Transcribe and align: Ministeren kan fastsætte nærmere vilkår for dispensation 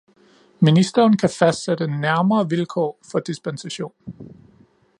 Ministeren 0.59 1.17
kan 1.17 1.29
fastsætte 1.39 1.87
nærmere 1.97 2.49
vilkår 2.49 2.99
for 3.11 3.19
dispensation 3.19 3.93